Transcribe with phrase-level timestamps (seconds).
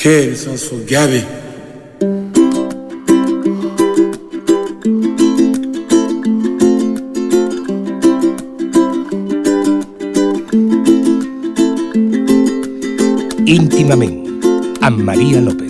[0.00, 1.20] K stands for Gabby.
[13.44, 14.24] íntimament,
[14.80, 15.69] amb Maria López.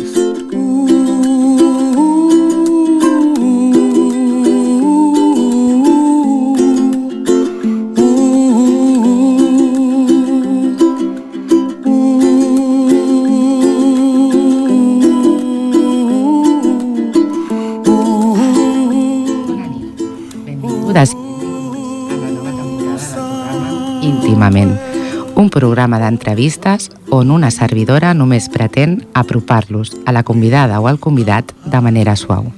[26.11, 32.17] D'entrevistes on una servidora només pretén apropar-los a la convidada o al convidat de manera
[32.19, 32.51] suau.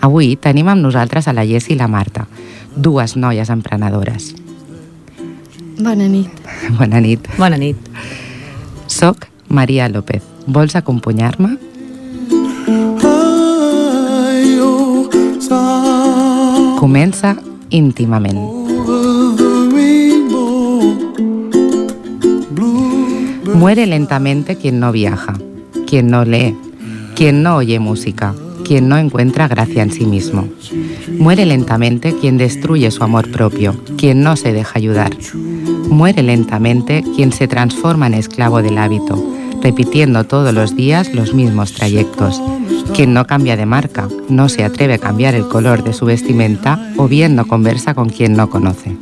[0.00, 2.28] Avui tenim amb nosaltres a la Jessi i la Marta,
[2.76, 4.34] dues noies emprenedores.
[5.74, 6.30] Bona nit.
[6.78, 7.26] Bona nit.
[7.38, 7.76] Bona nit.
[8.86, 10.22] Soc Maria López.
[10.46, 11.56] Vols acompanyar-me?
[16.78, 17.34] Comença
[17.70, 18.63] íntimament.
[23.54, 25.34] Muere lentamente quien no viaja,
[25.86, 26.56] quien no lee,
[27.14, 30.48] quien no oye música, quien no encuentra gracia en sí mismo.
[31.18, 35.12] Muere lentamente quien destruye su amor propio, quien no se deja ayudar.
[35.88, 39.24] Muere lentamente quien se transforma en esclavo del hábito,
[39.62, 42.42] repitiendo todos los días los mismos trayectos.
[42.92, 46.92] Quien no cambia de marca, no se atreve a cambiar el color de su vestimenta
[46.96, 48.96] o bien no conversa con quien no conoce.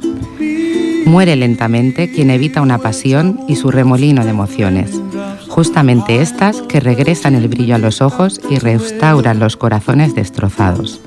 [1.05, 5.00] Muere lentamente quien evita una pasión y su remolino de emociones,
[5.48, 11.00] justamente estas que regresan el brillo a los ojos y restauran los corazones destrozados.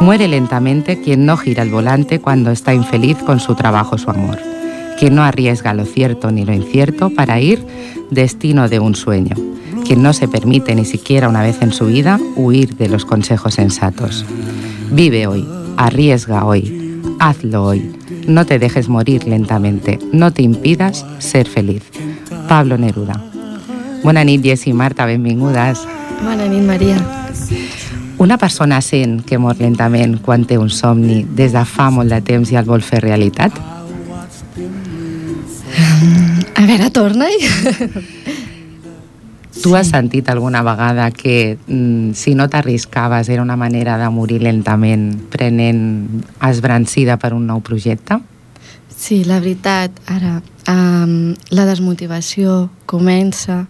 [0.00, 4.10] Muere lentamente quien no gira el volante cuando está infeliz con su trabajo o su
[4.10, 4.38] amor,
[4.98, 7.64] quien no arriesga lo cierto ni lo incierto para ir
[8.10, 9.36] destino de un sueño,
[9.84, 13.54] quien no se permite ni siquiera una vez en su vida huir de los consejos
[13.54, 14.24] sensatos.
[14.90, 17.90] Vive hoy, arriesga hoy, hazlo hoy,
[18.26, 21.82] no te dejes morir lentamente, no te impidas ser feliz.
[22.48, 23.20] Pablo Neruda.
[24.02, 25.80] Bona nit, Jess i Marta, benvingudes.
[26.22, 26.98] Bona nit, Maria.
[28.18, 32.20] Una persona sent que mor lentament quan té un somni des de fa molt de
[32.22, 33.56] temps i el vol fer realitat?
[36.54, 38.43] A veure, torna-hi.
[39.62, 44.42] Tu has sentit alguna vegada que mm, si no t'arriscaves era una manera de morir
[44.42, 48.18] lentament prenent esbrancida per un nou projecte?
[48.90, 53.64] Sí, la veritat, ara, um, la desmotivació comença,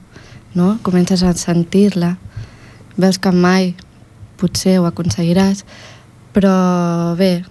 [0.55, 0.79] no?
[0.83, 2.15] Comences a sentir-la.
[2.97, 3.75] Veus que mai
[4.41, 5.65] potser ho aconseguiràs,
[6.35, 7.45] però bé,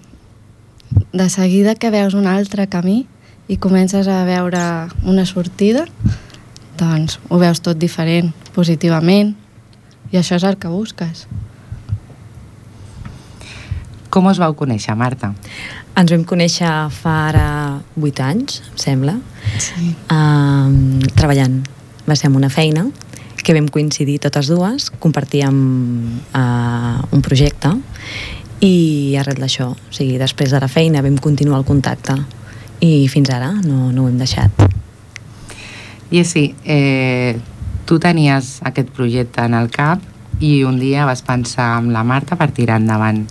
[1.14, 3.04] de seguida que veus un altre camí
[3.48, 4.62] i comences a veure
[5.04, 5.86] una sortida,
[6.84, 9.34] doncs ho veus tot diferent, positivament,
[10.12, 11.26] i això és el que busques.
[14.14, 15.32] Com us vau conèixer, Marta?
[15.98, 17.48] Ens vam conèixer fa ara
[17.98, 19.16] 8 anys, em sembla,
[19.58, 19.96] Sí.
[20.12, 21.64] um, treballant.
[22.06, 22.86] Va ser en una feina
[23.44, 25.58] que vam coincidir totes dues, compartíem
[26.34, 27.74] uh, un projecte
[28.64, 32.16] i arrel d'això, o sigui, després de la feina vam continuar el contacte
[32.80, 34.52] i fins ara no, no ho hem deixat.
[36.14, 37.40] Jessi, eh,
[37.90, 40.02] tu tenies aquest projecte en el cap
[40.40, 43.24] i un dia vas pensar amb la Marta per tirar endavant.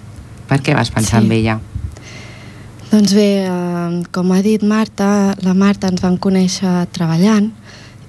[0.49, 1.27] Per què vas pensar Sí.
[1.27, 1.61] en ella?
[2.91, 7.53] Doncs bé, eh, com ha dit Marta, la Marta ens vam conèixer treballant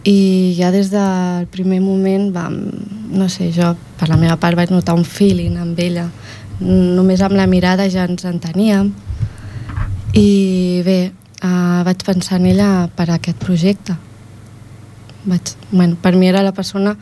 [0.03, 2.57] i ja des del primer moment vam,
[3.11, 6.09] no sé, jo per la meva part vaig notar un feeling amb ella.
[6.59, 8.91] Només amb la mirada ja ens enteníem
[10.13, 13.95] i bé, eh, vaig pensar en ella per aquest projecte.
[15.25, 16.97] Vaig, bueno, per mi era la persona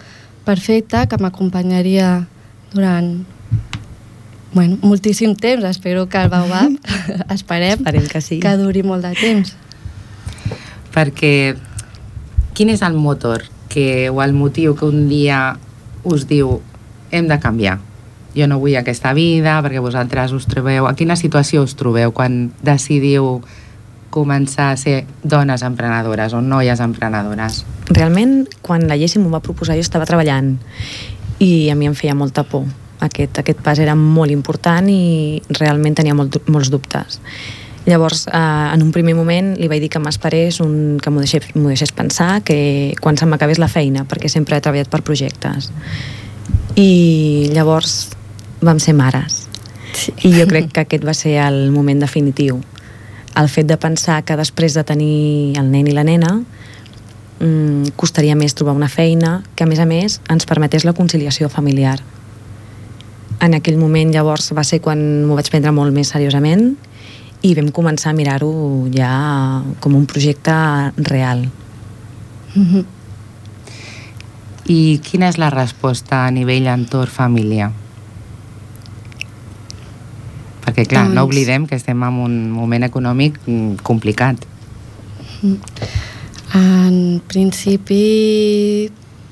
[0.45, 2.27] perfecta que m'acompanyaria
[2.73, 3.25] durant
[4.53, 5.63] bueno, moltíssim temps.
[5.63, 6.71] Espero que el Baobab,
[7.29, 8.39] esperem, Esperem que sí.
[8.39, 9.55] que duri molt de temps.
[10.91, 11.55] Perquè
[12.53, 15.55] quin és el motor que, o el motiu que un dia
[16.03, 16.59] us diu
[17.11, 17.79] hem de canviar?
[18.35, 20.87] Jo no vull aquesta vida perquè vosaltres us trobeu...
[20.87, 23.41] A quina situació us trobeu quan decidiu
[24.11, 27.63] començar a ser dones emprenedores o noies emprenedores?
[27.89, 30.57] Realment, quan la Jessie m'ho va proposar, jo estava treballant
[31.41, 32.67] i a mi em feia molta por.
[33.01, 37.17] Aquest, aquest pas era molt important i realment tenia molt, molts dubtes.
[37.85, 41.47] Llavors, eh, en un primer moment li vaig dir que m'esperés, un, que m'ho deixés,
[41.55, 45.71] deixés pensar, que quan se m'acabés la feina, perquè sempre he treballat per projectes.
[46.77, 48.11] I llavors
[48.61, 49.47] vam ser mares.
[49.97, 50.13] Sí.
[50.29, 52.61] I jo crec que aquest va ser el moment definitiu.
[53.39, 56.33] El fet de pensar que després de tenir el nen i la nena
[57.39, 61.49] mm, costaria més trobar una feina que, a més a més, ens permetés la conciliació
[61.49, 61.99] familiar.
[63.41, 66.75] En aquell moment, llavors, va ser quan m'ho vaig prendre molt més seriosament
[67.41, 68.51] i vam començar a mirar-ho
[68.93, 69.11] ja
[69.81, 70.53] com un projecte
[70.97, 71.47] real.
[72.53, 72.85] Mm -hmm.
[74.65, 77.71] I quina és la resposta a nivell entorn família?
[80.61, 81.15] Perquè, clar, doncs...
[81.17, 84.45] no oblidem que estem en un moment econòmic mm, complicat.
[85.41, 85.57] Mm.
[86.57, 86.97] En
[87.31, 88.89] principi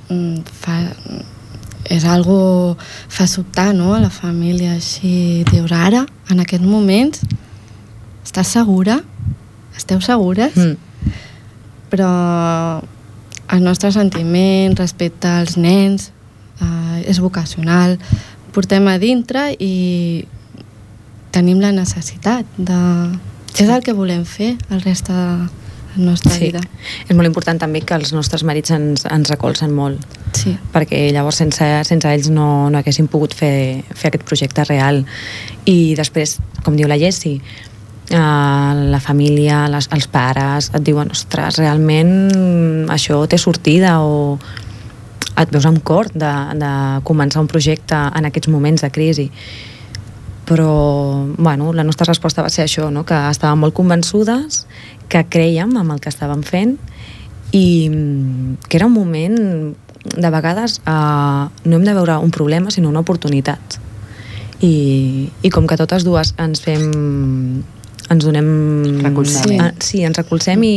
[0.09, 0.79] mm, fa,
[1.89, 3.93] és algo fa sobtar no?
[3.93, 7.23] a la família així dius ara, en aquests moments
[8.25, 9.01] estàs segura?
[9.79, 10.55] esteu segures?
[10.55, 10.75] Mm.
[11.89, 12.09] però
[13.49, 16.11] el nostre sentiment respecte als nens
[16.61, 17.95] eh, és vocacional
[18.53, 20.25] portem a dintre i
[21.39, 22.79] tenim la necessitat de...
[23.49, 23.63] Sí.
[23.65, 25.23] és el que volem fer el reste de
[25.95, 26.49] la nostra sí.
[26.49, 26.61] vida.
[27.07, 30.03] És molt important també que els nostres marits ens, ens recolzen molt,
[30.37, 30.53] sí.
[30.73, 35.01] perquè llavors sense, sense ells no, no haguéssim pogut fer, fer aquest projecte real.
[35.65, 37.41] I després, com diu la Jessie,
[38.09, 44.39] Uh, la família, les, els pares et diuen, ostres, realment això té sortida o
[45.37, 46.71] et veus amb cor de, de
[47.05, 49.27] començar un projecte en aquests moments de crisi
[50.49, 53.03] però bueno, la nostra resposta va ser això, no?
[53.05, 54.63] que estàvem molt convençudes,
[55.05, 56.73] que creiem amb el que estàvem fent
[57.53, 57.85] i
[58.65, 59.37] que era un moment
[60.09, 63.77] de vegades eh, no hem de veure un problema sinó una oportunitat
[64.65, 66.89] i, i com que totes dues ens fem
[68.09, 68.49] ens donem...
[69.03, 69.53] Recolzem.
[69.53, 69.59] Sí.
[69.85, 70.73] sí, ens recolzem i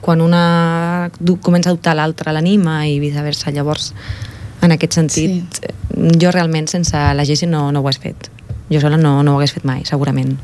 [0.00, 1.10] quan una
[1.42, 3.50] comença a adoptar l'altra l'anima i viceversa.
[3.50, 3.90] Llavors,
[4.62, 5.74] en aquest sentit, sí.
[6.14, 8.30] jo realment sense la Jessie no, no ho hagués fet
[8.70, 10.36] jo sola no, no ho hagués fet mai, segurament.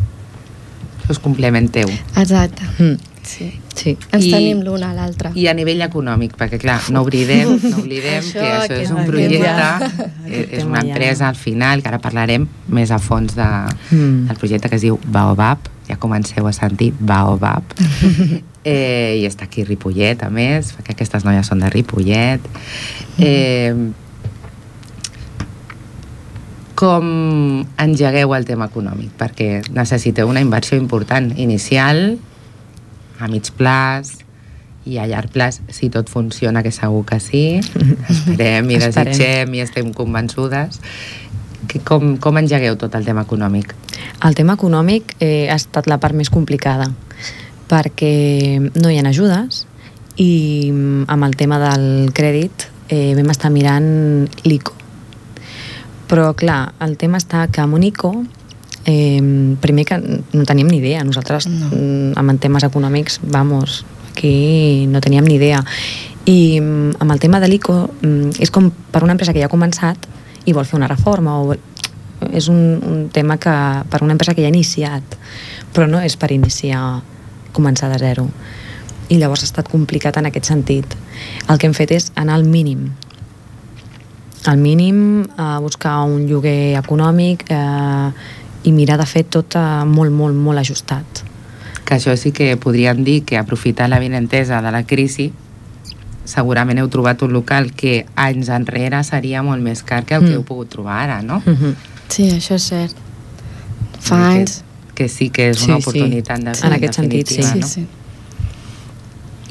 [1.11, 1.91] Us complementeu.
[2.17, 2.63] Exacte.
[2.79, 3.13] Mm.
[3.23, 3.53] Sí.
[3.75, 3.97] sí.
[4.11, 5.31] Ens I, tenim l'una a l'altra.
[5.39, 8.91] I a nivell econòmic, perquè clar, no oblidem, no oblidem això, que això que és
[8.91, 9.91] un projecte,
[10.27, 13.49] és, és una empresa al final, que ara parlarem més a fons de,
[13.93, 14.27] mm.
[14.31, 17.77] del projecte que es diu Baobab, ja comenceu a sentir Baobab,
[18.65, 22.51] eh, i està aquí Ripollet, a més, perquè aquestes noies són de Ripollet.
[23.23, 23.75] Eh,
[26.83, 29.13] com engegueu el tema econòmic?
[29.21, 32.17] Perquè necessiteu una inversió important inicial,
[33.23, 34.17] a mig plaç
[34.91, 37.61] i a llarg plaç, si tot funciona, que segur que sí,
[38.11, 39.13] esperem i esperem.
[39.13, 40.83] desitgem i estem convençudes.
[41.71, 43.77] Que com, com engegueu tot el tema econòmic?
[44.27, 46.91] El tema econòmic eh, ha estat la part més complicada
[47.71, 49.63] perquè no hi ha ajudes
[50.21, 50.69] i
[51.07, 53.87] amb el tema del crèdit eh, vam estar mirant
[54.43, 54.82] l'ICO
[56.13, 58.13] però, clar, el tema està que a Monico
[58.85, 61.05] eh, primer que no teníem ni idea.
[61.09, 61.71] Nosaltres, no.
[61.73, 65.65] Mm, amb temes econòmics, vamos, aquí no teníem ni idea.
[66.29, 69.49] I mm, amb el tema de l'ICO mm, és com per una empresa que ja
[69.49, 69.97] ha començat
[70.45, 71.57] i vol fer una reforma o
[72.31, 73.55] és un, un tema que
[73.91, 75.17] per una empresa que ja ha iniciat
[75.75, 77.01] però no és per iniciar
[77.57, 78.29] començar de zero
[79.09, 80.95] i llavors ha estat complicat en aquest sentit
[81.49, 82.93] el que hem fet és anar al mínim
[84.47, 88.11] al mínim, a buscar un lloguer econòmic eh,
[88.65, 91.23] i mirar de fer tot eh, molt, molt, molt ajustat.
[91.85, 95.33] Que això sí que podríem dir que aprofitar la vinentesa de la crisi
[96.25, 100.29] segurament heu trobat un local que anys enrere seria molt més car que el mm.
[100.29, 101.43] que heu pogut trobar ara, no?
[101.45, 101.75] Mm -hmm.
[102.09, 102.97] Sí, això és cert.
[103.99, 104.63] Fa que, anys...
[104.95, 106.45] Que sí que és una sí, oportunitat sí.
[106.45, 106.67] de sí.
[106.67, 107.43] En aquest sentit, sí.
[107.43, 107.67] sí, no?
[107.67, 107.87] sí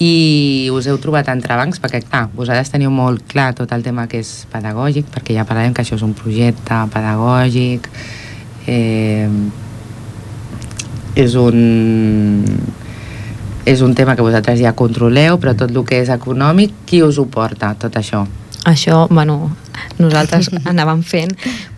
[0.01, 4.24] i us heu trobat entrebancs perquè, clar, vosaltres teniu molt clar tot el tema que
[4.24, 7.89] és pedagògic, perquè ja parlarem que això és un projecte pedagògic,
[8.65, 9.29] eh,
[11.22, 11.62] és un
[13.62, 17.22] és un tema que vosaltres ja controleu, però tot el que és econòmic, qui us
[17.22, 18.25] ho porta, tot això?
[18.65, 19.50] Això, bueno,
[19.98, 21.32] nosaltres anàvem fent,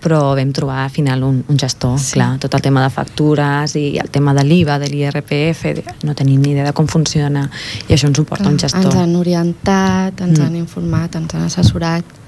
[0.03, 2.17] però vam trobar al final un, un gestor, sí.
[2.17, 5.63] clar, tot el tema de factures i el tema de l'IVA, de l'IRPF,
[6.03, 7.45] no tenim ni idea de com funciona
[7.87, 8.89] i això ens ho porta clar, un gestor.
[8.91, 10.43] Ens han orientat, ens mm.
[10.43, 12.19] han informat, ens han assessorat,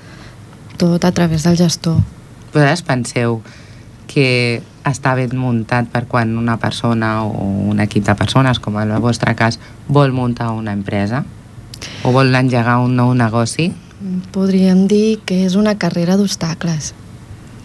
[0.79, 1.99] tot a través del gestor.
[2.53, 3.41] Vosaltres penseu
[4.07, 8.93] que està ben muntat per quan una persona o un equip de persones, com en
[8.95, 11.25] el vostre cas, vol muntar una empresa
[12.03, 13.73] o vol engegar un nou negoci?
[14.35, 16.93] Podríem dir que és una carrera d'obstacles.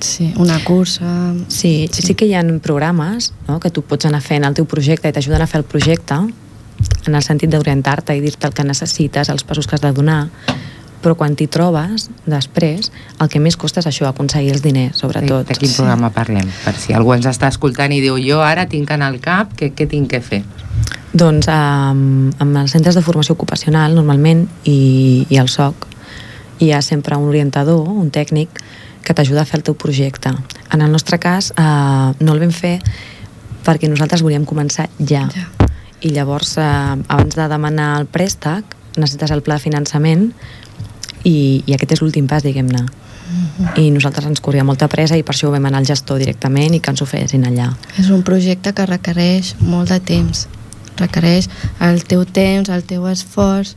[0.00, 1.34] Sí, una cursa...
[1.48, 3.58] Sí, sí, sí que hi ha programes no?
[3.60, 7.14] que tu pots anar fent el teu projecte i t'ajuden a fer el projecte en
[7.14, 10.30] el sentit d'orientar-te i dir-te el que necessites, els passos que has de donar,
[11.00, 15.48] però quan t'hi trobes, després, el que més costa és això, aconseguir els diners, sobretot.
[15.48, 16.16] De, quin programa sí.
[16.16, 16.50] parlem?
[16.64, 19.72] Per si algú ens està escoltant i diu jo ara tinc en el cap, què,
[19.76, 20.42] què tinc que fer?
[21.12, 25.88] Doncs amb, amb els centres de formació ocupacional, normalment, i, i el SOC,
[26.60, 28.60] hi ha sempre un orientador, un tècnic,
[29.02, 30.30] que t'ajuda a fer el teu projecte.
[30.72, 32.78] En el nostre cas, eh, no el vam fer
[33.64, 35.26] perquè nosaltres volíem començar ja.
[35.32, 35.48] ja.
[36.00, 36.64] I llavors, eh,
[37.08, 40.30] abans de demanar el préstec, necessites el pla de finançament
[41.24, 42.82] i, i aquest és l'últim pas, diguem-ne.
[42.82, 43.78] Mm -hmm.
[43.80, 46.80] I nosaltres ens corria molta pressa i per això vam anar al gestor directament i
[46.80, 47.74] que ens ho fessin allà.
[47.98, 50.48] És un projecte que requereix molt de temps.
[50.96, 51.48] Requereix
[51.80, 53.76] el teu temps, el teu esforç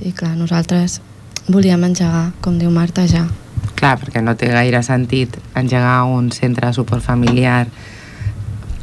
[0.00, 1.00] i clar, nosaltres
[1.48, 3.26] volíem engegar, com diu Marta, ja.
[3.74, 7.66] Clar, perquè no té gaire sentit engegar un centre de suport familiar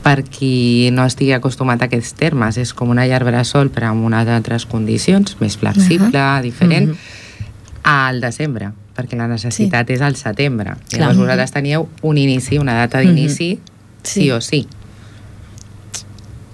[0.02, 2.58] per qui no estigui acostumat a aquests termes.
[2.62, 6.42] És com una llar bressol però amb unes altres condicions, més flexible, uh -huh.
[6.42, 7.46] diferent, uh -huh.
[7.84, 9.94] al desembre, perquè la necessitat sí.
[9.94, 10.76] és al setembre.
[10.90, 11.00] Clar.
[11.00, 14.04] Llavors vosaltres teníeu un inici, una data d'inici, uh -huh.
[14.04, 14.22] sí.
[14.22, 14.68] sí o sí.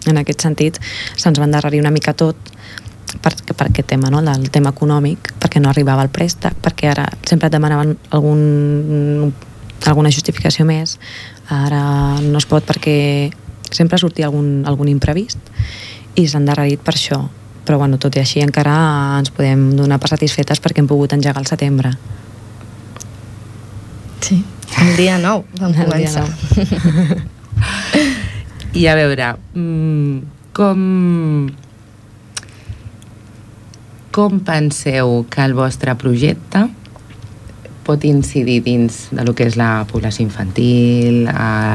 [0.06, 0.80] En aquest sentit,
[1.16, 2.36] se'ns va endarrerir una mica tot
[3.22, 4.20] per, per aquest tema, no?
[4.20, 9.34] el tema econòmic, perquè no arribava el préstec, perquè ara sempre et demanaven algun,
[9.88, 10.98] alguna justificació més,
[11.54, 11.82] ara
[12.24, 13.32] no es pot perquè
[13.72, 15.40] sempre sortia algun, algun imprevist
[16.16, 17.22] i s'han endarrerit per això.
[17.68, 18.74] Però bueno, tot i així encara
[19.20, 21.92] ens podem donar per satisfetes perquè hem pogut engegar el setembre.
[24.24, 24.40] Sí,
[24.84, 26.26] el dia 9 vam el començar
[28.78, 30.18] I a veure mm,
[30.58, 30.82] com
[34.18, 36.64] com penseu que el vostre projecte
[37.86, 41.28] pot incidir dins de lo que és la població infantil,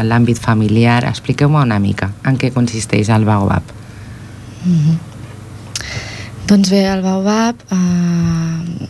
[0.09, 1.05] l'àmbit familiar.
[1.07, 3.63] Expliqueu-me una mica en què consisteix el Baobab.
[4.65, 4.97] Mm -hmm.
[6.49, 8.89] Doncs bé, el Baobab eh,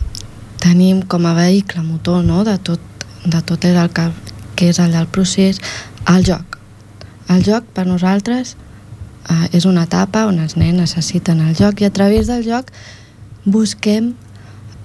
[0.57, 2.43] tenim com a vehicle motor no?
[2.43, 2.79] de tot,
[3.25, 4.09] de tot el que,
[4.55, 5.61] que és allà el procés,
[6.07, 6.57] el joc.
[7.29, 8.57] El joc per nosaltres
[9.29, 12.65] eh, és una etapa on els nens necessiten el joc i a través del joc
[13.45, 14.13] busquem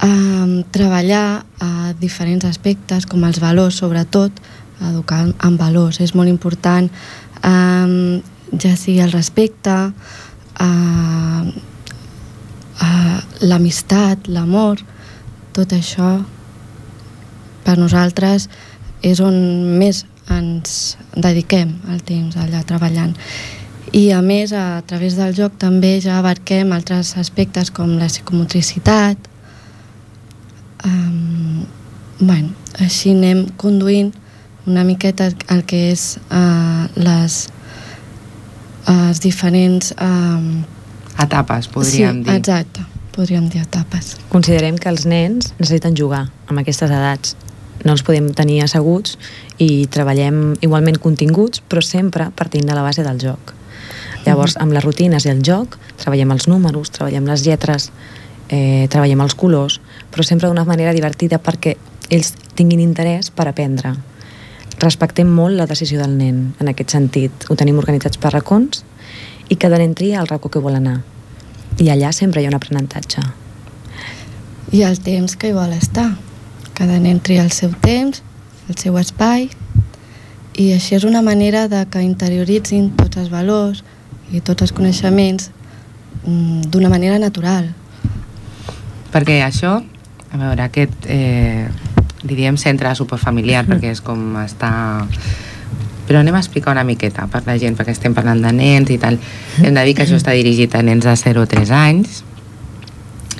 [0.02, 4.32] eh, treballar a diferents aspectes com els valors sobretot
[4.90, 6.00] educar en valors.
[6.00, 6.90] És molt important
[7.42, 8.22] eh,
[8.56, 9.76] ja sigui el respecte
[10.60, 11.44] eh,
[12.82, 14.82] eh, l'amistat, l'amor
[15.56, 16.18] tot això
[17.66, 18.48] per nosaltres
[19.04, 19.34] és on
[19.78, 23.14] més ens dediquem el temps allà treballant
[23.92, 29.28] i a més a través del joc també ja abarquem altres aspectes com la psicomotricitat
[30.84, 31.64] um,
[32.20, 34.12] bueno, així anem conduint
[34.68, 37.46] una miqueta el que és uh, les
[38.88, 40.64] les diferents um,
[41.20, 42.36] etapes, podríem sí, dir.
[42.38, 44.14] exacte, podríem dir etapes.
[44.32, 47.36] Considerem que els nens necessiten jugar amb aquestes edats.
[47.84, 49.18] No els podem tenir asseguts
[49.62, 53.57] i treballem igualment continguts, però sempre partint de la base del joc.
[54.26, 57.90] Llavors, amb les rutines i el joc, treballem els números, treballem les lletres,
[58.48, 59.80] eh, treballem els colors,
[60.12, 61.76] però sempre d'una manera divertida perquè
[62.10, 63.94] ells tinguin interès per aprendre.
[64.78, 67.48] Respectem molt la decisió del nen, en aquest sentit.
[67.50, 68.84] Ho tenim organitzats per racons
[69.48, 71.00] i cada nen tria el racó que vol anar.
[71.78, 73.22] I allà sempre hi ha un aprenentatge.
[74.72, 76.10] I el temps que hi vol estar.
[76.74, 78.22] Cada nen tria el seu temps,
[78.68, 79.48] el seu espai,
[80.58, 83.84] i així és una manera de que interioritzin tots els valors
[84.32, 85.50] i tots els coneixements
[86.24, 87.70] mm, d'una manera natural,
[89.12, 89.78] perquè això,
[90.32, 91.68] a veure, aquest, eh,
[92.22, 93.74] diríem centre de suport familiar, mm.
[93.74, 94.70] perquè és com està...
[96.08, 98.96] Però anem a explicar una miqueta per la gent, perquè estem parlant de nens i
[99.00, 99.18] tal.
[99.60, 102.22] Hem de dir que això està dirigit a nens de 0 a 3 anys.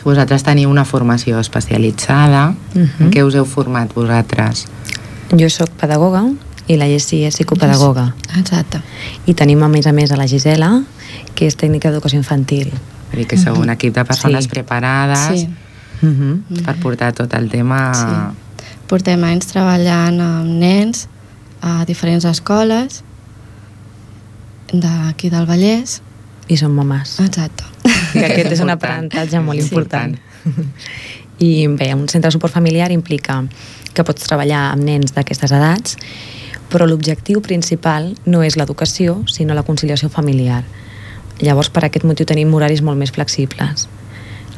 [0.03, 2.51] Vosaltres teniu una formació especialitzada.
[2.75, 3.07] Uh -huh.
[3.07, 4.67] En què us heu format vosaltres?
[5.33, 6.27] Jo sóc pedagoga
[6.69, 8.13] i la Jessi és psicopedagoga.
[8.39, 8.81] Exacte.
[9.27, 10.71] I tenim a més a més a la Gisela,
[11.35, 12.71] que és tècnica d'educació infantil.
[13.09, 14.53] Vull dir que sou un equip de persones sí.
[14.53, 15.49] preparades sí.
[16.03, 16.65] Uh -huh.
[16.65, 17.93] per portar tot el tema...
[17.95, 18.65] Sí.
[18.87, 21.09] Portem anys treballant amb nens
[21.61, 23.03] a diferents escoles
[24.73, 26.01] d'aquí del Vallès.
[26.49, 27.21] I són mamàs.
[27.21, 27.65] Exacte.
[28.13, 29.69] Que aquest és un aprenentatge molt sí.
[29.69, 30.17] important.
[31.39, 33.45] I bé, un centre de suport familiar implica
[33.93, 35.97] que pots treballar amb nens d'aquestes edats,
[36.69, 40.63] però l'objectiu principal no és l'educació, sinó la conciliació familiar.
[41.41, 43.87] Llavors, per aquest motiu tenim horaris molt més flexibles.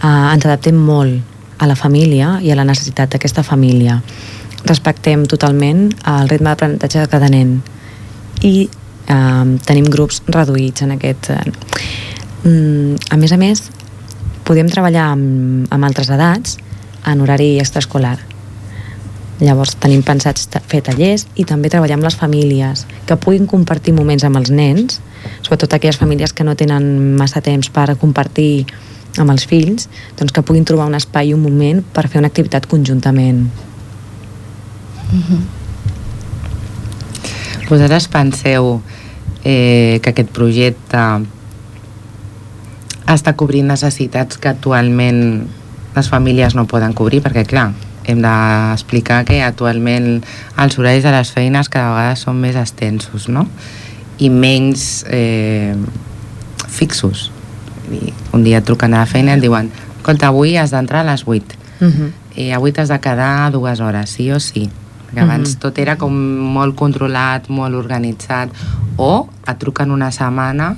[0.00, 1.20] Uh, ens adaptem molt
[1.60, 3.98] a la família i a la necessitat d'aquesta família.
[4.64, 7.58] Respectem totalment el ritme d'aprenentatge de cada nen
[8.44, 11.30] i uh, tenim grups reduïts en aquest...
[12.40, 13.66] Uh, a més a més,
[14.48, 16.56] podem treballar amb, amb altres edats
[17.06, 18.16] en horari extraescolar.
[19.40, 24.24] Llavors tenim pensats fer tallers i també treballar amb les famílies que puguin compartir moments
[24.28, 25.00] amb els nens,
[25.40, 28.66] sobretot aquelles famílies que no tenen massa temps per compartir
[29.18, 32.28] amb els fills, doncs que puguin trobar un espai i un moment per fer una
[32.28, 33.48] activitat conjuntament.
[35.10, 35.42] Mm -hmm.
[37.70, 38.80] Vosaltres penseu
[39.44, 40.98] eh, que aquest projecte
[43.06, 45.48] està cobrint necessitats que actualment
[45.96, 47.72] les famílies no poden cobrir, perquè clar,
[48.04, 50.22] hem d'explicar que actualment
[50.56, 53.46] els horaris de les feines cada vegada són més extensos, no?
[54.20, 55.74] I menys eh,
[56.68, 57.30] fixos.
[57.90, 61.02] I un dia et truquen a la feina i et diuen escolta, avui has d'entrar
[61.04, 62.12] a les 8 uh -huh.
[62.36, 64.70] i avui t'has de quedar dues hores, sí o sí
[65.10, 65.58] perquè abans uh -huh.
[65.58, 66.12] tot era com
[66.54, 68.48] molt controlat, molt organitzat
[68.96, 70.76] o et truquen una setmana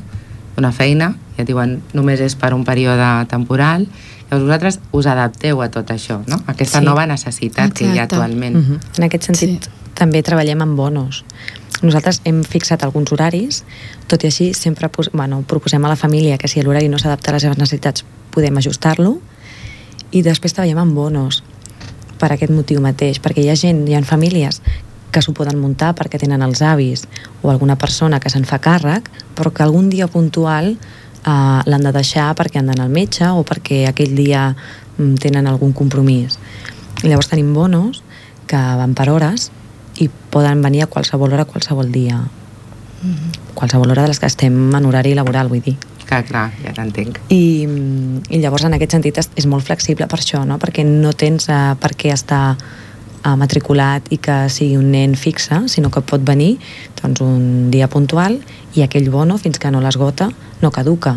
[0.56, 3.86] d'una feina i et diuen només és per un període temporal
[4.32, 6.38] Llavors vosaltres us adapteu a tot això, no?
[6.48, 6.86] Aquesta sí.
[6.86, 7.84] nova necessitat Exacte.
[7.84, 8.56] que hi ha actualment.
[8.56, 8.78] Uh -huh.
[8.96, 9.70] En aquest sentit, sí.
[9.94, 11.24] també treballem amb bonos.
[11.82, 13.64] Nosaltres hem fixat alguns horaris,
[14.06, 17.34] tot i així sempre bueno, proposem a la família que si l'horari no s'adapta a
[17.34, 19.20] les seves necessitats podem ajustar-lo
[20.10, 21.42] i després treballem amb bonos
[22.18, 24.62] per aquest motiu mateix, perquè hi ha gent, hi ha famílies
[25.10, 27.04] que s'ho poden muntar perquè tenen els avis
[27.42, 30.78] o alguna persona que se'n fa càrrec, però que algun dia puntual
[31.24, 35.46] eh, l'han de deixar perquè han d'anar al metge o perquè aquell dia mm, tenen
[35.46, 36.38] algun compromís.
[37.02, 38.02] I llavors tenim bonos
[38.46, 39.50] que van per hores
[40.00, 42.18] i poden venir a qualsevol hora, qualsevol dia.
[42.18, 43.54] Mm -hmm.
[43.54, 45.76] Qualsevol hora de les que estem en horari laboral, vull dir.
[46.06, 47.18] Clar, clar, ja t'entenc.
[47.28, 47.66] I,
[48.28, 50.58] I llavors en aquest sentit és, és molt flexible per això, no?
[50.58, 52.56] perquè no tens uh, per què estar
[53.24, 56.56] uh, matriculat i que sigui un nen fixe, sinó que pot venir
[57.00, 58.38] doncs, un dia puntual
[58.74, 60.30] i aquell bono, fins que no l'esgota,
[60.62, 61.16] no caduca.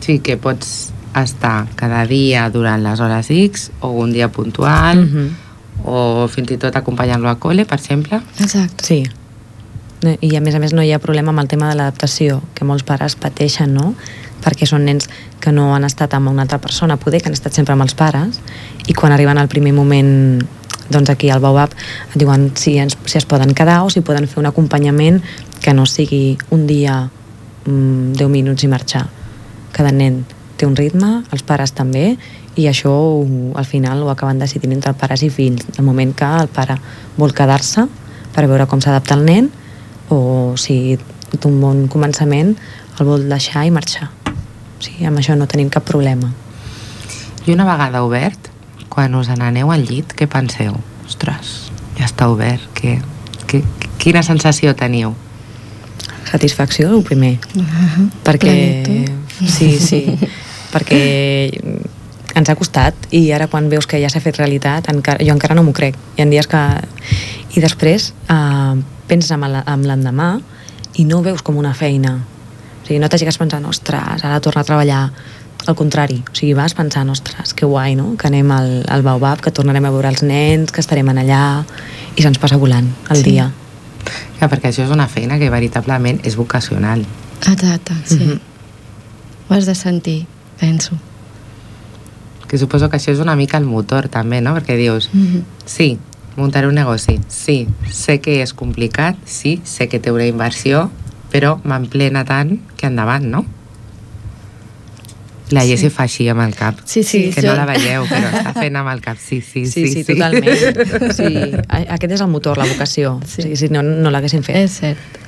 [0.00, 5.04] Sí, que pots estar cada dia durant les hores X o un dia puntual uh
[5.04, 5.26] mhm.
[5.26, 5.30] -huh.
[5.84, 8.20] o fins i tot acompanyant-lo a col·le, per exemple.
[8.38, 8.84] Exacte.
[8.84, 9.04] Sí.
[10.20, 12.64] I a més a més no hi ha problema amb el tema de l'adaptació, que
[12.64, 13.94] molts pares pateixen, no?
[14.44, 15.08] Perquè són nens
[15.40, 17.94] que no han estat amb una altra persona, poder que han estat sempre amb els
[17.94, 18.40] pares,
[18.86, 20.42] i quan arriben al primer moment
[20.90, 21.70] doncs aquí al Baobab
[22.10, 25.20] et diuen si, ens, si es poden quedar o si poden fer un acompanyament
[25.62, 27.04] que no sigui un dia
[27.64, 29.06] mm, 10 minuts i marxar.
[29.72, 30.24] Cada nen
[30.58, 32.16] té un ritme, els pares també,
[32.58, 32.92] i això
[33.56, 35.64] al final ho acaben decidint entre pares i fills.
[35.78, 36.76] El moment que el pare
[37.16, 37.86] vol quedar-se
[38.34, 39.50] per veure com s'adapta el nen
[40.10, 40.98] o si
[41.38, 42.56] d'un bon començament
[42.98, 44.10] el vol deixar i marxar.
[44.80, 46.30] O sigui, amb això no tenim cap problema.
[47.44, 48.48] I una vegada obert,
[48.88, 50.78] quan us n'aneu al llit, què penseu?
[51.04, 52.94] Ostres, ja està obert, que,
[53.44, 53.60] que,
[54.00, 55.12] quina sensació teniu?
[56.30, 57.36] Satisfacció, el primer.
[57.54, 58.08] Uh -huh.
[58.24, 58.56] Perquè...
[59.44, 60.16] Sí, sí.
[60.72, 61.50] perquè
[62.34, 65.54] ens ha costat i ara quan veus que ja s'ha fet realitat encara, jo encara
[65.54, 66.62] no m'ho crec hi ha dies que...
[67.56, 68.74] i després eh,
[69.10, 70.40] penses amb l'endemà
[70.94, 72.20] i no ho veus com una feina
[72.90, 75.04] sigui, no t'hagis pensant, ostres, ara torna a treballar
[75.68, 79.42] al contrari, o sigui, vas pensant, ostres, que guai, no?, que anem al, al Baobab,
[79.44, 81.42] que tornarem a veure els nens, que estarem en allà,
[82.16, 83.30] i se'ns passa volant el sí.
[83.30, 83.50] dia.
[84.40, 87.04] Ja, perquè això és una feina que veritablement és vocacional.
[87.46, 88.18] Exacte, sí.
[88.18, 88.40] Mm -hmm.
[89.48, 90.26] Ho has de sentir,
[90.58, 90.96] penso.
[92.48, 95.42] Que suposo que això és una mica el motor, també, no?, perquè dius, mm -hmm.
[95.64, 95.98] sí,
[96.36, 100.90] muntaré un negoci, sí, sé que és complicat, sí, sé que té una inversió,
[101.30, 103.44] però m'emplena tant que endavant, no?
[105.50, 105.90] La Jessi sí.
[105.90, 106.78] fa així amb el cap.
[106.86, 107.24] Sí, sí.
[107.34, 107.50] Que jo...
[107.50, 109.18] no la veieu, però està fent amb el cap.
[109.18, 109.86] Sí, sí, sí.
[109.88, 110.14] Sí, sí, sí.
[110.14, 111.12] totalment.
[111.18, 111.30] Sí,
[111.80, 113.16] aquest és el motor, la vocació.
[113.26, 113.42] Sí.
[113.42, 114.60] sí si no, no l'haguéssim fet.
[114.62, 115.18] És cert.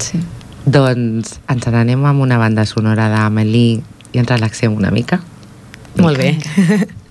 [0.00, 0.22] Sí.
[0.64, 5.20] Doncs ens n'anem amb una banda sonora d'Amelie i ens relaxem una mica.
[6.00, 6.32] Molt bé.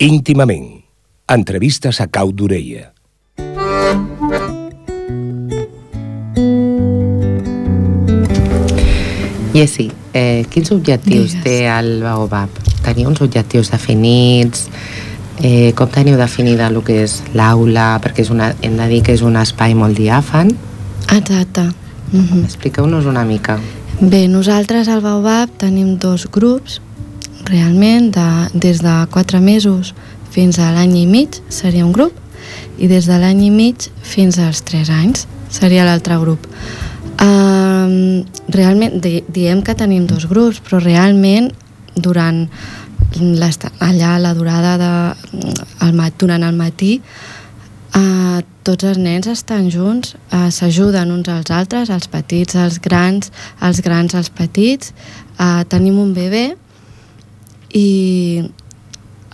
[0.00, 0.80] Íntimament.
[1.28, 2.94] Entrevistes a cau d'orella.
[9.52, 11.44] Jessi, eh, quins objectius Digues.
[11.44, 12.48] té el Baobab?
[12.80, 14.70] Teniu uns objectius definits?
[15.42, 18.00] Eh, com teniu definida el que és l'aula?
[18.00, 20.56] Perquè és una, hem de dir que és un espai molt diàfan.
[21.12, 21.68] Exacte.
[22.12, 22.44] Mhm.
[22.44, 23.58] Expliqueu-nos una mica.
[24.00, 26.80] Bé, nosaltres al Baobab tenim dos grups,
[27.50, 29.94] realment, de, des de 4 mesos
[30.30, 32.14] fins a l'any i mig seria un grup,
[32.78, 36.46] i des de l'any i mig fins als 3 anys seria l'altre grup.
[37.20, 41.50] Um, realment, di diem que tenim dos grups, però realment
[41.96, 42.46] durant
[43.82, 44.92] allà la durada de,
[45.84, 47.00] el, durant el matí
[47.90, 53.32] Uh, tots els nens estan junts, uh, s'ajuden uns als altres, els petits, els grans,
[53.66, 54.92] els grans, els petits.
[55.34, 56.44] Uh, tenim un bebè
[57.72, 58.42] i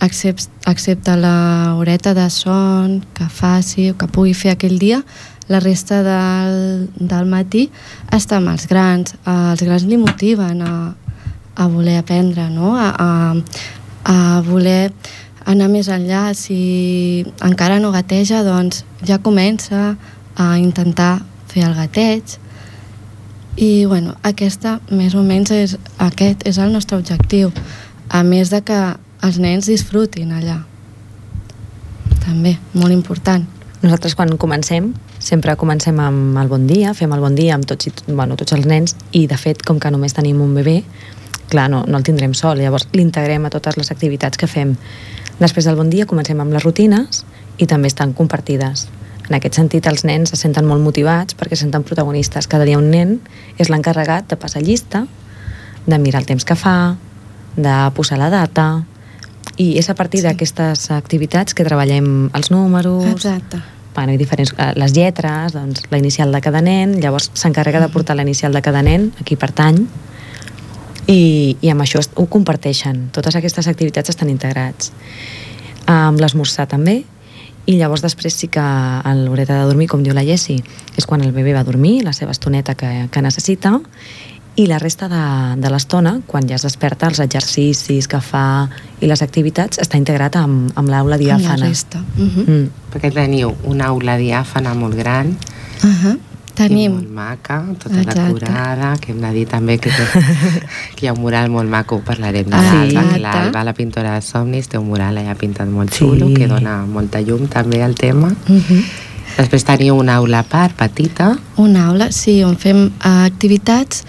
[0.01, 5.01] excepte, excepte la horeta de son que faci o que pugui fer aquell dia,
[5.47, 7.67] la resta del, del matí
[8.11, 9.15] està amb els grans.
[9.23, 10.73] Uh, els grans li motiven a,
[11.55, 12.75] a voler aprendre, no?
[12.75, 13.35] a, a,
[14.11, 14.91] a voler
[15.47, 16.33] anar més enllà.
[16.35, 19.95] Si encara no gateja, doncs ja comença
[20.35, 22.37] a intentar fer el gateig.
[23.57, 27.49] I, bueno, aquesta, més o menys, és, aquest és el nostre objectiu.
[28.09, 28.77] A més de que
[29.25, 30.61] els nens disfrutin allà.
[32.23, 33.45] També, molt important.
[33.81, 34.89] Nosaltres quan comencem,
[35.19, 38.55] sempre comencem amb el bon dia, fem el bon dia amb tots, i, bueno, tots
[38.55, 40.81] els nens i de fet, com que només tenim un bebè,
[41.51, 44.75] clar, no, no el tindrem sol, llavors l'integrem a totes les activitats que fem.
[45.39, 47.23] Després del bon dia comencem amb les rutines
[47.61, 48.87] i també estan compartides.
[49.27, 52.47] En aquest sentit, els nens se senten molt motivats perquè se senten protagonistes.
[52.47, 53.17] Cada dia un nen
[53.59, 55.05] és l'encarregat de passar llista,
[55.85, 56.95] de mirar el temps que fa,
[57.57, 58.85] de posar la data,
[59.57, 60.27] i és a partir Sí.
[60.27, 63.57] d'aquestes activitats que treballem els números, Exacte.
[63.95, 67.89] bueno, i diferents, eh, les lletres, doncs, la inicial de cada nen, llavors s'encarrega de
[67.89, 69.87] portar la inicial de cada nen, a qui pertany,
[71.07, 73.09] i, i amb això ho comparteixen.
[73.11, 74.91] Totes aquestes activitats estan integrats.
[75.87, 77.05] Amb l'esmorzar també,
[77.65, 80.61] i llavors després sí que a l'horeta de dormir, com diu la Jessi,
[80.95, 83.79] és quan el bebè va a dormir, la seva estoneta que, que necessita,
[84.57, 85.21] i la resta de,
[85.61, 88.67] de l'estona, quan ja es desperta, els exercicis que fa
[88.99, 91.57] i les activitats, està integrat amb, amb l'aula Amb diàfana.
[91.61, 91.99] la resta.
[92.17, 92.47] Uh -huh.
[92.47, 92.69] Mm.
[92.93, 95.35] Perquè teniu una aula diàfana molt gran,
[95.83, 96.15] Uh -huh.
[96.15, 98.33] i molt Tenim, maca, tota Exacte.
[98.33, 100.03] decorada, que hem de dir també que, té,
[100.95, 104.15] que hi ha un mural molt maco, parlarem de Ah, l'Alba, que l'Alba, la pintora
[104.15, 105.99] de somnis, té un mural allà pintat molt Sí.
[105.99, 108.29] xulo, que dona molta llum també al tema.
[108.29, 108.83] uh -huh.
[109.37, 114.03] Després teniu una aula a part, petita, una aula, sí, on fem uh, activitats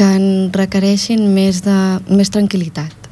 [0.00, 1.76] que en requereixin més, de,
[2.08, 3.08] més tranquil·litat.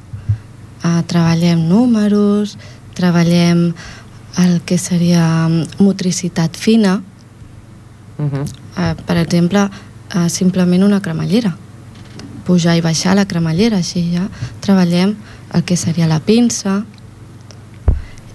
[0.80, 2.54] Uh, treballem números,
[2.96, 3.74] treballem
[4.40, 5.26] el que seria
[5.82, 6.94] motricitat fina,
[8.16, 8.40] uh -huh.
[8.40, 11.58] uh, per exemple, uh, simplement una cremallera.
[12.46, 15.14] Pujar i baixar la cremallera, així ja treballem
[15.52, 16.84] el que seria la pinça.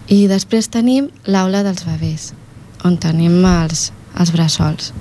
[0.07, 2.33] I després tenim l'aula dels bebès,
[2.83, 4.93] on tenim els, els bressols.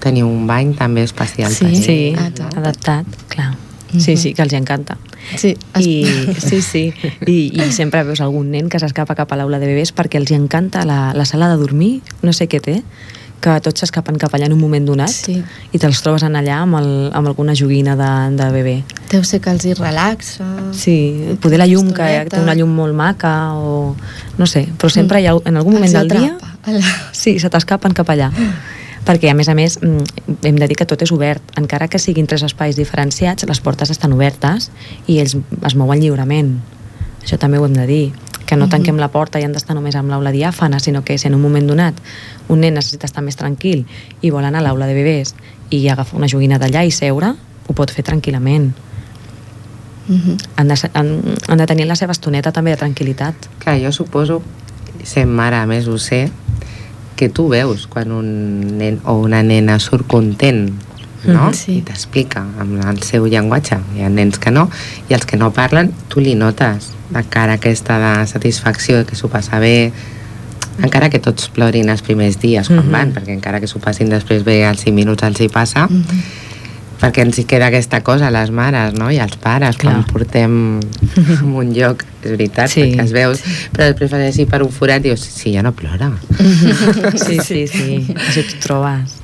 [0.00, 1.74] Teniu un bany també especial Sí.
[1.76, 2.48] Sí, Exacte.
[2.56, 3.52] adaptat, clar.
[3.90, 4.96] Sí, sí, que els encanta.
[5.36, 5.86] Sí, es...
[5.86, 6.04] I,
[6.38, 6.92] sí, sí.
[7.26, 10.30] I, I sempre veus algun nen que s'escapa cap a l'aula de bebès perquè els
[10.30, 12.76] hi encanta la, la sala de dormir, no sé què té,
[13.40, 15.38] que tots s'escapen cap allà en un moment donat Sí.
[15.72, 18.76] i te'ls trobes en allà amb, el, amb alguna joguina de, de bebè.
[19.10, 20.46] deu ser que els hi relaxa.
[20.76, 23.96] Sí, poder la llum, que té una llum molt maca o...
[24.38, 27.16] no sé, però sempre hi ha, en algun moment Els del dia atrapa.
[27.16, 28.30] Sí, se t'escapen cap allà.
[29.06, 31.42] Perquè, a més a més, mm, hem de dir que tot és obert.
[31.56, 34.70] Encara que siguin tres espais diferenciats, les portes estan obertes
[35.06, 35.36] i ells
[35.66, 36.58] es mouen lliurement.
[37.24, 38.12] Això també ho hem de dir.
[38.46, 38.70] Que no Mhm.
[38.70, 41.40] tanquem la porta i han d'estar només amb l'aula diàfana, sinó que si en un
[41.40, 41.94] moment donat
[42.48, 43.86] un nen necessita estar més tranquil
[44.22, 45.34] i vol anar a l'aula de bebès
[45.70, 47.34] i agafar una joguina d'allà i seure,
[47.68, 48.72] ho pot fer tranquil·lament.
[50.08, 50.36] Mhm.
[50.56, 53.34] Han de, han, han de tenir la seva estoneta també de tranquil·litat.
[53.60, 54.42] Clar, jo suposo,
[55.04, 56.30] sent mare a més ho sé,
[57.20, 60.70] que tu veus quan un nen o una nena surt content,
[61.26, 61.50] no?
[61.50, 61.74] Mhm, sí.
[61.78, 63.76] I t'explica amb el seu llenguatge.
[63.96, 64.70] Hi ha nens que no,
[65.10, 69.28] i els que no parlen, tu li notes la cara aquesta de satisfacció, que s'ho
[69.28, 69.92] passa bé,
[70.80, 72.92] encara que tots plorin els primers dies quan Mhm.
[72.92, 76.22] van, perquè encara que s'ho passin després bé als 5 minuts els hi passa, Mhm.
[77.00, 79.08] Perquè ens hi queda aquesta cosa a les mares no?
[79.10, 79.94] i als pares Clar.
[79.94, 80.54] quan portem
[81.40, 82.82] a un lloc, és veritat, Sí.
[82.84, 85.72] perquè es veus, però després fas així per un forat i dius, sí, ja no
[85.72, 86.10] plora.
[87.24, 88.00] Sí, sí, sí.
[88.14, 89.16] Això t'ho trobes.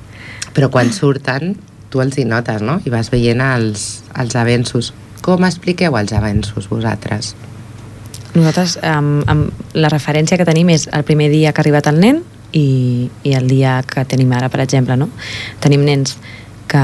[0.56, 1.56] Però quan surten,
[1.92, 2.78] tu els hi notes, no?
[2.84, 3.86] I vas veient els,
[4.16, 4.92] els avenços.
[5.22, 7.34] Com expliqueu els avenços vosaltres?
[8.36, 9.44] Nosaltres, um, um,
[9.76, 13.32] la referència que tenim és el primer dia que ha arribat el nen i, i
[13.36, 15.08] el dia que tenim ara, per exemple, no?
[15.64, 16.16] Tenim nens
[16.70, 16.82] que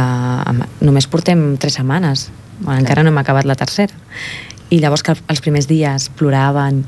[0.81, 3.95] només portem tres setmanes, bueno, encara no hem acabat la tercera,
[4.73, 6.85] i llavors que els primers dies ploraven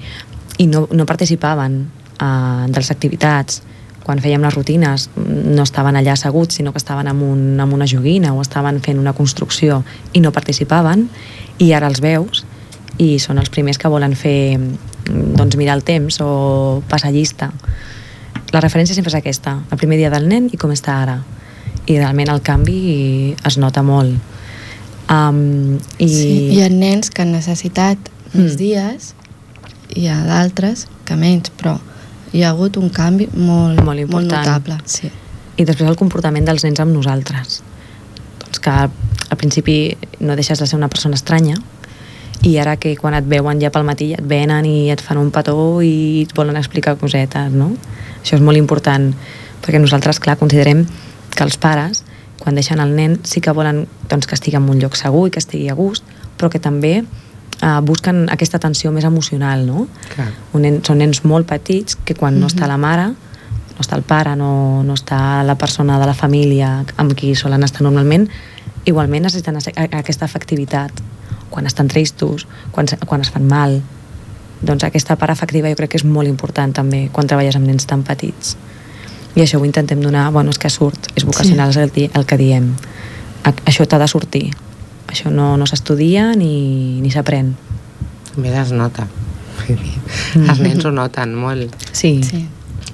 [0.62, 3.62] i no, no participaven uh, de les activitats,
[4.04, 7.88] quan fèiem les rutines no estaven allà asseguts, sinó que estaven amb, un, amb una
[7.88, 9.80] joguina o estaven fent una construcció
[10.12, 11.09] i no participaven,
[11.59, 12.44] i ara els veus
[13.00, 14.61] i són els primers que volen fer
[15.09, 17.50] doncs, mirar el temps o passar llista.
[18.52, 21.18] La referència sempre és aquesta, el primer dia del nen i com està ara.
[21.87, 24.14] I realment el canvi es nota molt.
[25.11, 26.09] Um, i...
[26.09, 27.99] Sí, hi ha nens que han necessitat
[28.35, 28.40] Mm.
[28.42, 29.12] més dies
[29.94, 31.77] i hi ha d'altres que menys, però
[32.33, 34.11] hi ha hagut un canvi molt, Molt important.
[34.11, 34.79] molt notable.
[34.87, 35.11] Sí.
[35.57, 37.61] i després el comportament dels nens amb nosaltres
[38.40, 41.55] doncs que al principi no deixes de ser una persona estranya
[42.42, 45.31] i ara que quan et veuen ja pel matí et venen i et fan un
[45.31, 47.70] petó i et volen explicar cosetes, no?
[48.25, 49.12] Això és molt important
[49.62, 50.87] perquè nosaltres, clar, considerem
[51.35, 52.05] que els pares
[52.40, 55.33] quan deixen el nen sí que volen doncs, que estigui en un lloc segur i
[55.33, 56.05] que estigui a gust,
[56.37, 59.87] però que també eh, busquen aquesta atenció més emocional, no?
[60.14, 60.29] Clar.
[60.53, 63.12] Un nen, són nens molt petits que quan no està la mare,
[63.75, 67.64] no està el pare, no, no està la persona de la família amb qui solen
[67.66, 68.29] estar normalment,
[68.85, 71.03] igualment necessiten aquesta afectivitat.
[71.55, 73.77] Quan estan tristos, quan, quan es fan mal.
[74.64, 77.87] Doncs aquesta part afectiva jo crec que és molt important també quan treballes amb nens
[77.87, 78.57] tan petits.
[79.35, 81.81] I això ho intentem donar, bueno, és que surt, és vocacional sí.
[81.83, 82.70] el, el que diem.
[83.44, 84.47] A, això t'ha de sortir.
[85.11, 87.53] Això no, no s'estudia ni, ni s'aprèn.
[88.35, 89.09] També es nota.
[89.66, 89.79] Dir,
[90.42, 91.75] Els nens ho noten molt.
[91.92, 92.18] Sí.
[92.27, 92.44] sí.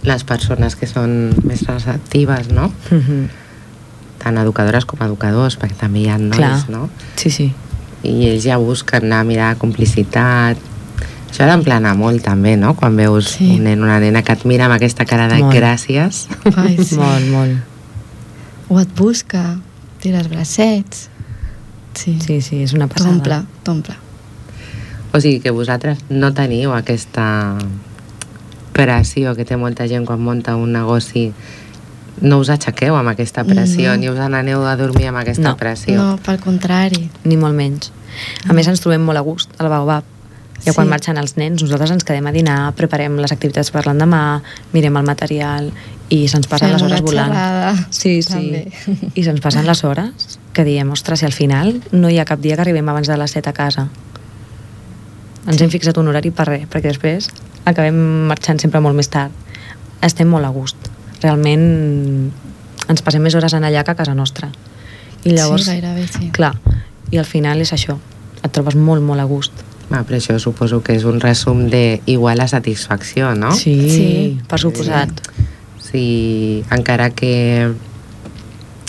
[0.06, 2.70] Les persones que són més receptives, no?
[2.90, 3.28] Mhm.
[4.20, 6.58] Tant educadores com educadors, perquè també hi ha nois, Clar.
[6.68, 6.90] no?
[7.16, 7.48] Sí, sí.
[8.04, 10.60] I ells ja busquen anar a mirar complicitat.
[11.30, 12.74] Això ha d'emplenar molt, també, no?
[12.76, 13.56] Quan veus Sí.
[13.56, 15.54] un nen, una nena que et mira amb aquesta cara de Molt.
[15.54, 16.26] gràcies.
[16.56, 16.96] Ai, sí.
[16.96, 17.58] Molt, molt.
[18.68, 19.58] O et busca,
[20.00, 21.08] tira els bracets.
[21.94, 23.10] Sí, Sí, sí, és una passada.
[23.10, 23.94] t'omple, t'omple.
[25.12, 27.56] O sigui que vosaltres no teniu aquesta
[28.72, 31.32] pressió que té molta gent quan munta un negoci
[32.20, 33.96] no us aixequeu amb aquesta pressió, No.
[33.96, 35.56] ni us n'aneu a dormir amb aquesta No.
[35.56, 35.96] pressió.
[35.96, 37.08] No, pel contrari.
[37.24, 37.92] Ni molt menys.
[38.48, 40.04] A més, ens trobem molt a gust al Baobab.
[40.64, 40.76] Ja Sí.
[40.76, 44.42] quan marxen els nens, nosaltres ens quedem a dinar, preparem les activitats per l'endemà,
[44.74, 45.70] mirem el material
[46.10, 47.30] i se'ns passen Fem les hores volant.
[47.32, 48.28] xerrada, Sí, sí.
[48.32, 48.72] també.
[49.14, 52.40] I se'ns passen les hores que diem, ostres, si al final no hi ha cap
[52.40, 53.88] dia que arribem abans de les 7 a casa.
[55.48, 57.30] Ens hem fixat un horari per res, perquè després
[57.64, 57.96] acabem
[58.28, 59.32] marxant sempre molt més tard.
[60.04, 60.76] Estem molt a gust.
[61.22, 62.30] Realment
[62.88, 64.50] ens passem més hores en allà que a casa nostra.
[65.24, 66.30] I llavors, sí, gairebé sí.
[66.32, 66.54] clar,
[67.10, 67.96] i al final és això,
[68.42, 69.52] et trobes molt, molt a gust.
[69.90, 73.50] Va, però això suposo que és un resum de igual a satisfacció, no?
[73.52, 74.38] Sí, Sí.
[74.48, 75.10] per suposat.
[75.82, 77.72] Si encara que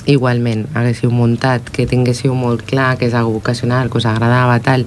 [0.06, 4.86] igualment haguéssiu muntat, que tinguéssiu molt clar que és algo vocacional, que us agradava, tal,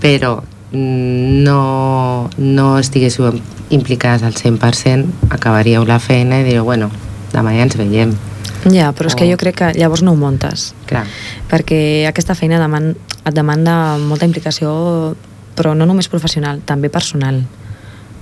[0.00, 3.32] però no, no estiguéssiu
[3.70, 6.90] implicades al 100%, acabaríeu la feina i diríeu, bueno,
[7.32, 8.14] demà ja ens veiem.
[8.70, 11.06] Ja, però és que jo crec que llavors no ho montes, Clar,
[11.48, 12.92] perquè aquesta feina deman,
[13.24, 15.16] et demanda molta implicació,
[15.60, 17.42] però no només professional, també personal.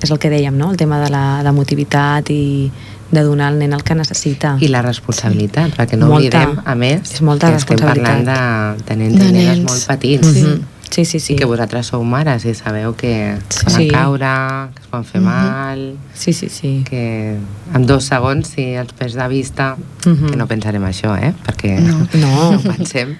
[0.02, 0.70] És el que dèiem, no?
[0.70, 2.70] El tema de la de motivitat i
[3.10, 4.56] de donar al nen el que necessita.
[4.60, 6.42] i la responsabilitat, perquè no Molta.
[6.42, 8.76] oblidem, a més, És molta que estem parlant responsabilitat.
[8.76, 9.70] de, de nens De i nenes nens.
[9.70, 10.28] molt petits.
[10.34, 10.58] Sí.
[10.90, 11.34] Sí, sí, sí.
[11.34, 13.88] I que vosaltres sou mares i sabeu que es poden Sí.
[13.92, 14.30] caure,
[14.74, 15.82] que es poden fer mal,
[16.14, 16.82] Sí, sí, sí.
[16.88, 17.36] que
[17.74, 20.30] en dos segons, si els perds de vista, Mhm.
[20.30, 21.34] que no pensarem això, eh?
[21.46, 22.06] Perquè No.
[22.14, 22.52] No.
[22.52, 23.16] no pensem.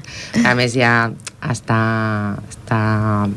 [0.46, 1.10] A més, ja
[1.42, 3.28] està, està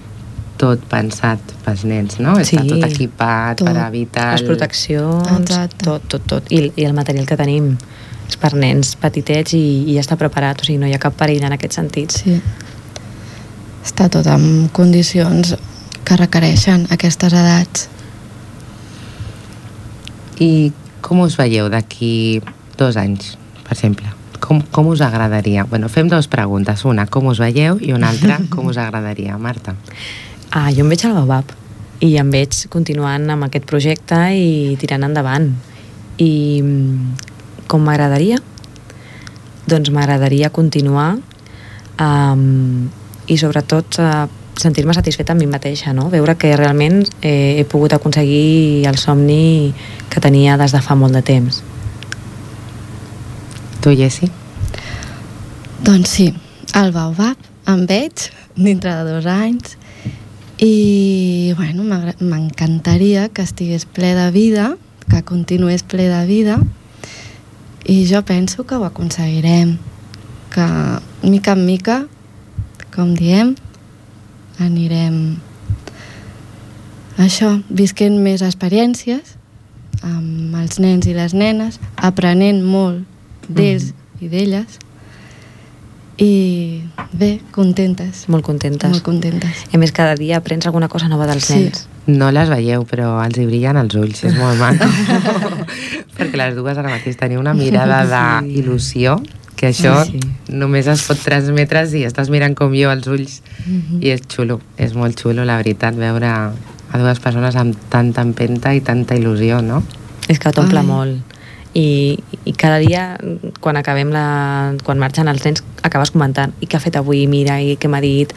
[0.62, 2.36] tot pensat pels nens, no?
[2.38, 2.68] Està Sí.
[2.70, 3.68] tot equipat Tot.
[3.68, 4.28] per evitar...
[4.38, 5.84] Les proteccions, Exacte.
[5.88, 6.52] tot, tot, tot.
[6.54, 7.72] I, I el material que tenim
[8.30, 11.18] és per nens petitets i, i ja està preparat, o sigui, no hi ha cap
[11.20, 12.14] perill en aquest sentit.
[12.14, 12.38] Sí.
[13.84, 15.56] Està tot en condicions
[16.06, 17.88] que requereixen aquestes edats.
[20.42, 20.72] I
[21.02, 22.42] com us veieu d'aquí
[22.78, 24.10] dos anys, per exemple?
[24.42, 25.64] Com, com us agradaria?
[25.70, 26.82] Bueno, fem dues preguntes.
[26.86, 27.78] Una, com us veieu?
[27.82, 29.38] I una altra, com us agradaria?
[29.38, 29.76] Marta.
[30.52, 31.54] Ah, jo em veig al Baobab
[32.04, 35.46] i em veig continuant amb aquest projecte i tirant endavant.
[36.20, 38.42] I mm, com m'agradaria?
[39.72, 41.14] Doncs m'agradaria continuar
[42.04, 42.90] um,
[43.32, 44.26] i sobretot uh,
[44.60, 46.10] sentir-me satisfeta amb mi mateixa, no?
[46.12, 49.72] veure que realment eh, he pogut aconseguir el somni
[50.12, 51.62] que tenia des de fa molt de temps.
[53.82, 54.28] Tu, Jessi?
[55.82, 56.28] Doncs sí,
[56.78, 57.40] al Baobab
[57.72, 58.28] em veig
[58.60, 59.80] dintre de dos anys
[60.62, 64.78] i bueno, m'encantaria que estigués ple de vida,
[65.10, 66.60] que continués ple de vida,
[67.84, 69.80] i jo penso que ho aconseguirem,
[70.54, 70.68] que
[71.26, 71.98] mica en mica,
[72.94, 73.56] com diem,
[74.62, 75.42] anirem
[77.18, 79.34] això, visquent més experiències
[80.06, 83.02] amb els nens i les nenes, aprenent molt
[83.50, 84.78] d'ells i d'elles,
[86.22, 86.84] i
[87.18, 88.28] bé, contentes.
[88.30, 88.92] Molt contentes.
[88.94, 89.64] Molt contentes.
[89.72, 91.56] I a més, cada dia aprens alguna cosa nova dels Sí.
[91.58, 91.88] nens.
[92.08, 94.86] No les veieu, però els hi brillen els ulls, és molt maco.
[96.18, 98.04] Perquè les dues ara mateix teniu una mirada
[98.42, 99.20] d'il·lusió
[99.56, 100.30] que això Sí, sí.
[100.58, 103.42] només es pot transmetre si estàs mirant com jo als ulls
[104.02, 108.74] i és xulo, és molt xulo la veritat veure a dues persones amb tanta empenta
[108.74, 109.84] i tanta il·lusió, no?
[110.28, 111.22] És que t'omple molt.
[111.74, 113.18] I, I cada dia,
[113.62, 114.74] quan acabem la...
[114.84, 118.02] quan marxen els nens, acabes comentant i què ha fet avui, mira, i què m'ha
[118.02, 118.34] dit.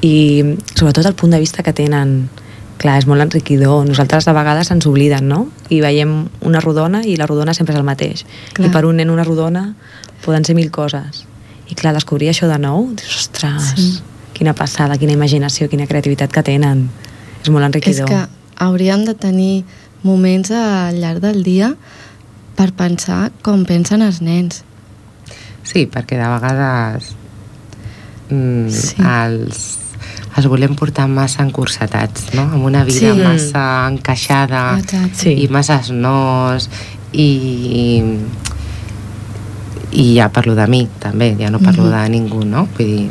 [0.00, 0.14] I
[0.74, 2.30] sobretot el punt de vista que tenen.
[2.82, 3.84] Clar, és molt enriquidor.
[3.86, 5.44] Nosaltres de vegades ens obliden, no?
[5.70, 8.24] I veiem una rodona i la rodona sempre és el mateix.
[8.56, 8.70] Clar.
[8.70, 9.68] I per un nen una rodona
[10.24, 11.26] poden ser mil coses.
[11.70, 14.00] I clar, descobrir això de nou, dius, ostres, Sí.
[14.34, 16.88] quina passada, quina imaginació, quina creativitat que tenen.
[17.44, 18.08] És molt És enriquidor.
[18.08, 18.26] que
[18.64, 19.64] hauríem de tenir
[20.02, 21.76] moments al llarg del dia
[22.56, 24.62] per pensar com pensen els nens.
[25.64, 27.14] Sí, perquè de vegades
[28.30, 28.96] mm, Sí.
[28.98, 29.78] els,
[30.36, 32.42] els volem portar massa encursetats, no?
[32.42, 33.20] Amb una vida Sí.
[33.22, 35.14] massa encaixada Exacte.
[35.14, 35.34] Sí.
[35.44, 36.68] i massa nos
[37.12, 38.02] i
[39.92, 41.90] i ja parlo de mi també, ja no parlo Mhm.
[41.92, 42.66] de ningú, no?
[42.78, 43.10] Vull dir,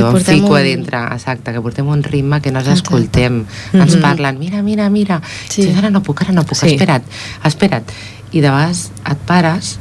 [0.00, 2.84] jo em fico un- a dintre, exacte, que portem un ritme que no els Exacte.
[2.84, 3.44] escoltem.
[3.72, 4.02] Ens Mhm.
[4.02, 5.62] parlen, mira, mira, mira, Sí.
[5.62, 5.74] sí.
[5.76, 6.66] ara no puc, ara no puc, Sí.
[6.74, 7.02] espera't,
[7.42, 7.84] espera't.
[8.34, 9.76] I de vegades et pares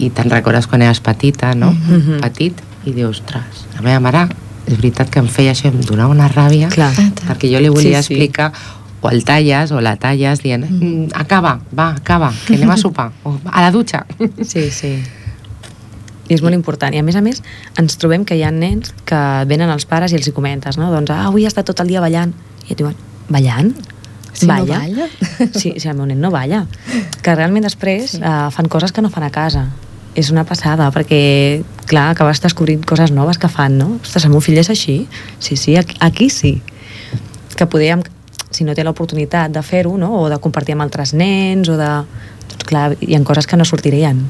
[0.00, 1.72] i te'n recordes quan eres petita, no?
[1.72, 2.20] Mhm.
[2.24, 4.26] Petit, i dius, ostres, la meva mare,
[4.66, 6.92] és veritat que em feia això, em donava una ràbia, Clar.
[7.28, 8.14] Perquè jo li volia Sí, sí.
[8.14, 8.52] explicar
[9.00, 13.12] o el talles o la talles dient mm, acaba, va, acaba, que anem a sopar
[13.24, 14.04] o a la dutxa
[14.42, 14.96] Sí, sí.
[16.28, 16.92] I és molt important.
[16.92, 17.38] I a més a més,
[17.80, 20.90] ens trobem que hi ha nens que venen als pares i els hi comentes, no?
[20.92, 22.34] Doncs, ah, avui ha estat tot el dia ballant.
[22.68, 22.94] I et diuen,
[23.32, 23.70] ballant?
[24.38, 25.08] Si no balla?
[25.60, 26.64] Sí, sí, el meu nen no balla.
[27.22, 28.20] Que realment després sí.
[28.22, 29.66] uh, fan coses que no fan a casa.
[30.18, 33.92] És una passada, perquè, clar, acabes descobrint coses noves que fan, no?
[34.02, 35.00] Ostres, el meu fill és així.
[35.38, 36.56] Sí, sí, aquí, aquí sí.
[37.54, 38.02] Que podríem,
[38.50, 40.14] si no té l'oportunitat de fer-ho, no?
[40.22, 41.90] o de compartir amb altres nens, o de...
[42.48, 44.24] Doncs clar, hi ha coses que no sortirien.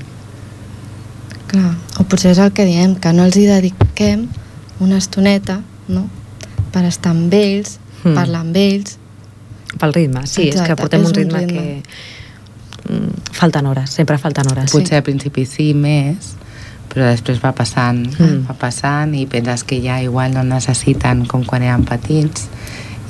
[1.48, 1.74] Clar.
[2.00, 4.26] O potser és el que diem, que no els hi dediquem
[4.84, 6.04] una estoneta, no?
[6.74, 8.14] Per estar amb ells, Mm.
[8.14, 8.92] parlar amb ells.
[9.78, 11.62] Pel ritme, sí, és Exacte, que portem és un un ritme, ritme.
[11.62, 12.92] que...
[12.92, 14.70] Mm, falten hores, sempre falten hores.
[14.72, 16.34] potser al principi sí més
[16.88, 18.46] però després va passant Mm.
[18.48, 22.46] va passant i penses que ja igual no necessiten com quan eren petits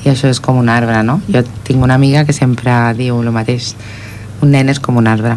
[0.04, 1.20] i això és com un arbre, no?
[1.32, 3.74] Jo tinc una amiga que sempre diu el mateix
[4.42, 5.36] un nen és com un arbre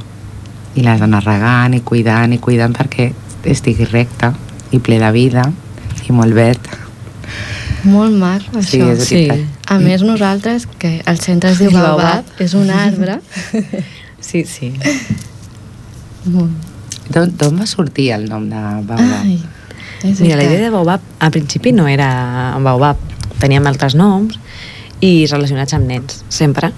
[0.75, 3.11] i l'has d'anar regant i cuidant i cuidant perquè
[3.45, 4.31] estigui recte
[4.71, 5.43] i ple de vida
[6.07, 6.67] i molt verd
[7.83, 8.91] Molt maco, Sí, això.
[8.93, 9.27] és Sí.
[9.67, 13.19] A més, nosaltres, que el centre es diu Sí, Baobab, és un arbre.
[14.21, 14.71] Sí, sí.
[16.25, 16.51] Molt.
[17.11, 18.55] D'on va sortir el nom de
[18.85, 19.23] Baobab?
[19.25, 19.39] Ai,
[20.05, 22.97] és Mira, la idea de Baobab, al principi no era Baobab,
[23.41, 24.37] teníem altres noms
[25.01, 26.69] i relacionats amb nens, sempre.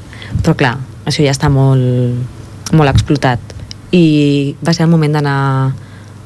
[0.41, 3.39] Però clar, això ja està molt, molt explotat.
[3.91, 5.74] I va ser el moment d'anar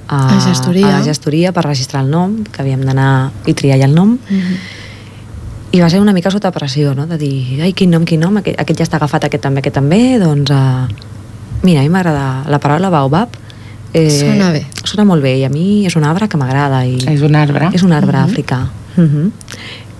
[0.08, 0.88] a, A gestoria.
[0.88, 4.18] a la gestoria per registrar el nom, que havíem d'anar i triar ja el nom,
[4.30, 4.55] Mhm.
[5.72, 7.05] i va ser una mica sota pressió, no?
[7.08, 9.76] de dir, ai, quin nom, quin nom, aquest, aquest ja està agafat, aquest també, aquest
[9.76, 10.88] també, doncs, uh,
[11.64, 13.30] mira, a mi m'agrada la paraula baobab,
[13.93, 14.66] eh, Sona bé.
[14.84, 16.86] Sona molt bé, i a mi és un arbre que m'agrada.
[16.86, 17.70] i És un arbre?
[17.74, 18.26] És un arbre Mhm.
[18.30, 18.68] africà.
[18.95, 19.32] Mhm.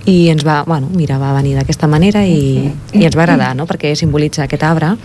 [0.06, 3.66] I ens va, bueno, mira, va venir d'aquesta manera i, i ens va agradar, no?
[3.66, 4.96] perquè simbolitza aquest arbre,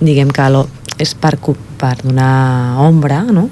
[0.00, 0.66] diguem que lo,
[0.98, 1.38] és per,
[1.78, 3.48] per donar ombra, no?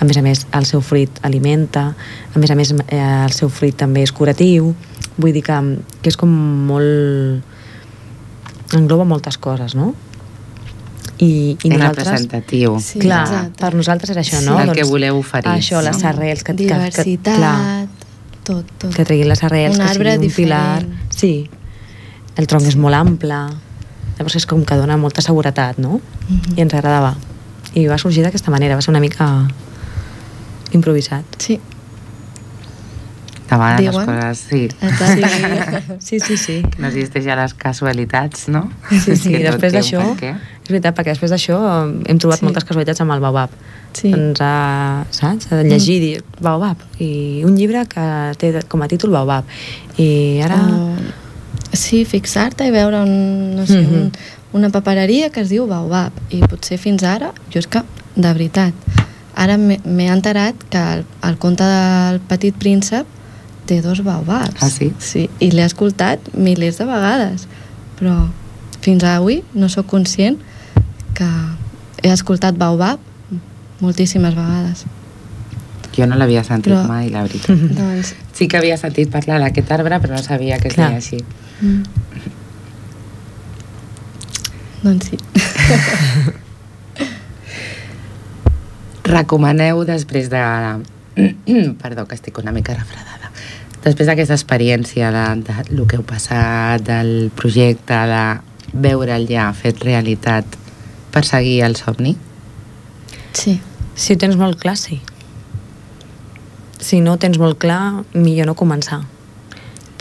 [0.00, 1.94] A més a més, el seu fruit alimenta,
[2.34, 4.74] a més a més, eh, el seu fruit també és curatiu,
[5.18, 5.56] vull dir que,
[6.02, 6.30] que és com
[6.68, 7.42] molt...
[8.76, 9.94] engloba moltes coses, no?
[11.18, 12.06] I, i és nosaltres...
[12.06, 12.76] representatiu.
[12.80, 13.58] Sí, clar, exacte.
[13.58, 14.46] per nosaltres és això, Sí.
[14.46, 14.58] no?
[14.62, 16.08] El que voleu oferir, Això, les no?
[16.12, 17.88] arrels, que, que, que, Diversitat, clar,
[18.44, 18.94] tot, tot.
[18.94, 20.82] que treguin les arrels, Un que arbre sigui un pilar.
[20.84, 21.16] diferent.
[21.18, 21.50] Sí,
[22.36, 23.40] el tronc és molt ample,
[24.18, 25.98] llavors és com que dona molta seguretat, no?
[26.28, 26.54] Mhm.
[26.56, 27.16] I ens agradava.
[27.74, 29.48] I va sorgir d'aquesta manera, va ser una mica
[30.72, 31.24] improvisat.
[31.38, 31.60] Sí,
[33.48, 34.68] De vegades les coses, sí.
[34.82, 35.82] exacte.
[36.04, 36.56] Sí, sí, sí.
[36.68, 38.66] Que no existeixen les casualitats, no?
[38.90, 42.44] Sí, sí, Que després d'això, és veritat, perquè després d'això eh, hem trobat Sí.
[42.44, 43.48] moltes casualitats amb el Baobab.
[43.96, 44.10] Sí.
[44.12, 48.04] Ens ha, saps, de llegir i dir Baobab, i un llibre que
[48.36, 49.44] té com a títol Baobab.
[49.96, 50.60] I ara...
[50.68, 50.92] O
[51.72, 53.94] Sí, fixar-te i veure un, no sé, Mhm.
[53.94, 54.12] un,
[54.56, 57.82] una papereria que es diu Baobab i potser fins ara, jo és que,
[58.16, 58.72] de veritat,
[59.38, 63.06] ara m'he enterat que el, el conte del petit príncep
[63.68, 64.58] té dos baobabs.
[64.64, 64.90] Ah, sí?
[64.98, 67.46] Sí, i l'he escoltat milers de vegades,
[67.98, 68.16] però
[68.82, 70.38] fins avui no sóc conscient
[71.18, 71.28] que
[72.02, 72.98] he escoltat baobab
[73.82, 74.86] moltíssimes vegades.
[75.94, 77.54] Jo no l'havia sentit Però- mai, la veritat.
[77.78, 81.22] doncs, Sí que havia sentit parlar d'aquest arbre, però no sabia que es deia així.
[81.60, 81.82] mm.
[84.82, 85.18] doncs sí.
[89.08, 90.42] Recomaneu després de...
[91.82, 93.32] Perdó, que estic una mica refredada.
[93.82, 98.22] Després d'aquesta experiència de, de lo que heu passat, del projecte, de
[98.84, 100.58] veure'l ja fet realitat,
[101.14, 102.16] perseguir el somni?
[103.32, 103.60] Sí,
[103.98, 105.00] Si ho tens molt clar, sí.
[106.78, 109.00] Si no ho tens molt clar, millor no començar.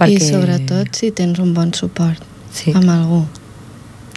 [0.05, 2.21] i sobretot si tens un bon suport
[2.53, 3.23] Sí, amb algú.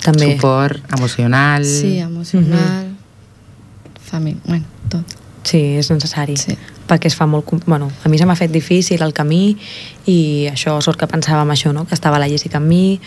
[0.05, 0.35] també.
[0.35, 1.65] Suport emocional...
[1.65, 2.91] Sí, emocional,
[4.05, 5.17] família, bueno, tot.
[5.43, 6.37] Sí, és necessari.
[6.37, 6.57] Sí.
[6.91, 7.49] Perquè es fa molt...
[7.67, 9.57] Bueno, a mi se m'ha fet difícil el camí
[10.11, 11.87] i això, sort que pensava en això, no?
[11.89, 13.01] que estava la Jessica amb mi,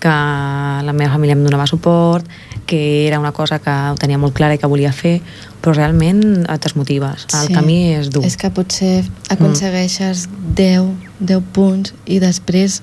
[0.00, 2.26] que la meva família em donava suport,
[2.66, 5.18] que era una cosa que ho tenia molt clara i que volia fer,
[5.60, 7.26] però realment et desmotives.
[7.36, 7.52] El Sí.
[7.54, 8.24] camí és dur.
[8.24, 10.84] És que potser aconsegueixes 10,
[11.20, 12.80] 10 punts i després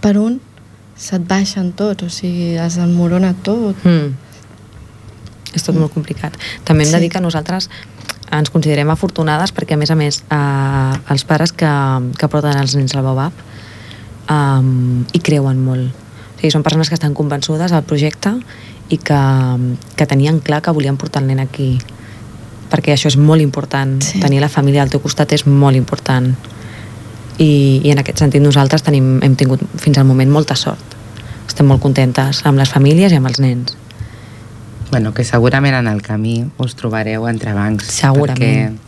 [0.00, 0.40] per un
[0.96, 3.76] se't baixen tots, o sigui, es enmorona tot.
[3.84, 4.14] Mm.
[5.56, 6.36] És tot molt complicat.
[6.64, 7.02] També hem de Sí.
[7.06, 7.70] dir que nosaltres
[8.32, 11.70] ens considerem afortunades perquè, a més a més, eh, els pares que,
[12.18, 13.32] que porten els nens al Baobab
[14.28, 15.90] eh, hi creuen molt.
[16.36, 18.34] O sigui, són persones que estan convençudes al projecte
[18.90, 19.20] i que,
[19.96, 21.78] que tenien clar que volien portar el nen aquí
[22.70, 24.00] perquè això és molt important.
[24.02, 24.18] Sí.
[24.20, 26.34] Tenir la família al teu costat és molt important.
[27.38, 30.94] I, i en aquest sentit nosaltres tenim, hem tingut fins al moment molta sort.
[31.46, 33.76] Estem molt contentes amb les famílies i amb els nens.
[34.90, 37.88] Bueno, que segurament en el camí us trobareu entre bancs.
[37.90, 38.76] Segurament.
[38.76, 38.86] perquè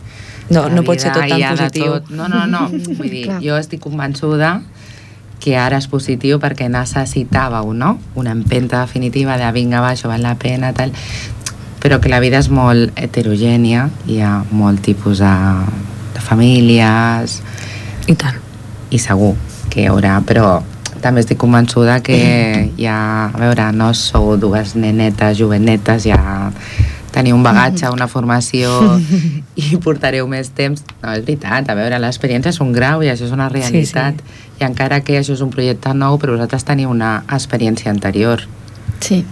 [0.49, 1.99] No, no pot ser tot tan positiu.
[1.99, 2.09] tot.
[2.09, 2.67] No, no, no.
[2.97, 4.61] Vull dir, jo estic convençuda
[5.39, 7.97] que ara és positiu perquè necessitàveu, no?
[8.19, 10.91] Una empenta definitiva de vinga, va, això val la pena, tal.
[11.79, 15.35] Però que la vida és molt heterogènia, hi ha molt tipus de,
[16.17, 17.39] de famílies,
[18.09, 18.41] I tant.
[18.91, 19.35] i segur
[19.69, 20.63] que hi haurà, però
[21.01, 22.19] també estic convençuda que
[22.77, 22.97] ja,
[23.29, 26.19] a veure, no sou dues nenetes, jovenetes, ja
[27.11, 28.71] teniu un bagatge, una formació
[29.59, 30.83] i portareu més temps.
[31.01, 34.19] No, és veritat, a veure, l'experiència és un grau i això és una realitat.
[34.21, 38.45] Sí, I encara que això és un projecte nou, però vosaltres teniu una experiència anterior.
[38.99, 39.23] Sí,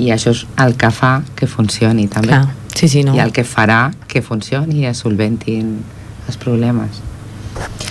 [0.00, 2.32] I això és el que fa que funcioni també.
[2.32, 2.56] Clar.
[2.74, 3.12] Sí, sí, no.
[3.14, 5.76] I el que farà que funcioni i es solventin
[6.26, 7.02] els problemes.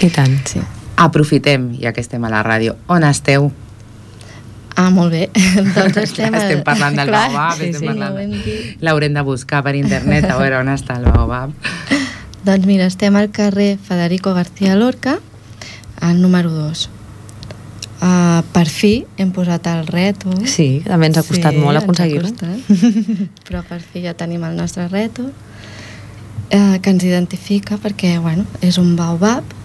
[0.02, 0.40] I tant.
[0.48, 0.64] sí.
[1.00, 2.76] Aprofitem, ja que estem a la ràdio.
[2.92, 3.50] On esteu?
[4.76, 5.26] Ah, molt bé.
[5.76, 6.32] doncs estem...
[6.32, 8.38] Clar, estem parlant del Clar, Baobab, sí, estem sí, parlant...
[8.86, 11.56] L'haurem de buscar per internet a veure on està el Baobab.
[12.48, 15.18] Doncs mira, estem al carrer Federico García Lorca,
[16.00, 16.90] al número 2.
[18.00, 20.32] Uh, per fi hem posat el reto.
[20.48, 22.32] Sí, també ens ha costat molt ens ha aconseguir-ho.
[23.48, 25.28] Però per fi ja tenim el nostre reto,
[26.50, 29.59] eh, que ens identifica perquè, bueno, és un baobab.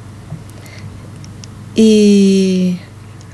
[1.76, 2.76] I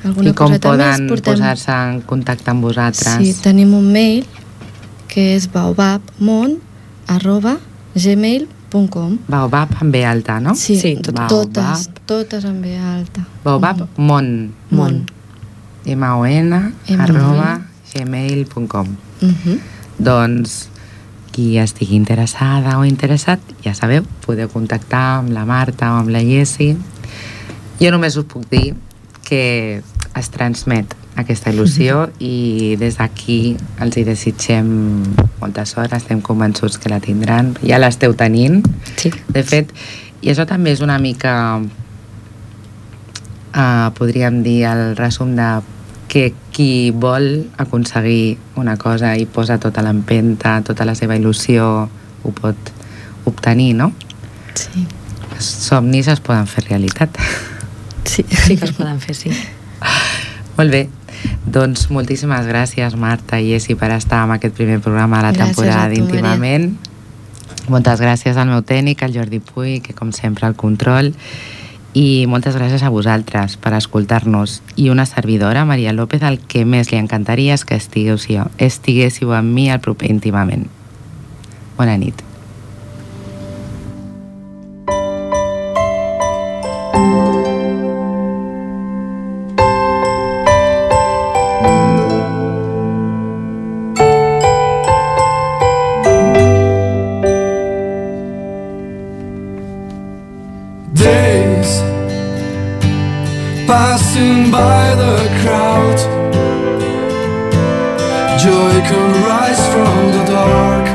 [0.05, 1.35] alguna I com coseta poden portem...
[1.35, 3.17] posar-se en contacte amb vosaltres?
[3.21, 4.25] Sí, tenim un mail
[5.11, 6.59] que és baobabmon
[7.11, 7.57] arroba
[7.95, 10.55] gmail.com Baobab amb B alta, no?
[10.55, 12.03] Sí, Sí, tot- totes, Baobab.
[12.07, 13.27] totes en B alta.
[13.45, 14.53] Baobab Mon.
[14.71, 15.05] Mon.
[15.85, 16.53] M-O-N
[16.99, 17.61] arroba
[17.93, 18.87] gmail.com
[19.21, 19.59] Mhm.
[19.99, 20.69] Doncs
[21.33, 26.21] qui estigui interessada o interessat, ja sabeu, podeu contactar amb la Marta o amb la
[26.25, 26.77] Jessi.
[27.81, 28.75] Jo només us puc dir
[29.25, 29.81] que
[30.19, 34.69] es transmet aquesta il·lusió i des d'aquí els hi desitgem
[35.41, 38.65] molta sort, estem convençuts que la tindran, ja l'esteu tenint,
[38.97, 39.11] Sí.
[39.29, 39.73] de fet,
[40.23, 41.61] i això també és una mica,
[43.55, 45.61] uh, podríem dir, el resum de
[46.09, 51.89] que qui vol aconseguir una cosa i posa tota l'empenta, tota la seva il·lusió,
[52.25, 52.57] ho pot
[53.25, 53.93] obtenir, no?
[54.55, 54.87] Sí.
[55.37, 57.17] Els somnis es poden fer realitat.
[58.05, 58.25] Sí.
[58.29, 59.31] Sí que es poden fer, sí.
[60.57, 60.89] Molt bé.
[61.51, 65.57] Doncs moltíssimes gràcies, Marta i Jessi, per estar en aquest primer programa de la Gràcies
[65.57, 66.71] temporada d'Íntimament.
[67.71, 71.13] Moltes gràcies al meu tècnic, al Jordi Puy, que com sempre el control.
[71.93, 74.61] I moltes gràcies a vosaltres per escoltar-nos.
[74.77, 79.55] I una servidora, Maria López, el que més li encantaria és que estiguéssiu, estiguéssiu amb
[79.55, 80.69] mi al proper Íntimament.
[81.77, 82.30] Bona nit.
[104.21, 105.99] beaten by the crowd.
[108.39, 110.87] Joy can rise from the dark